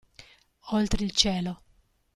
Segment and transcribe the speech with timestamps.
[0.71, 1.61] Oltre il cielo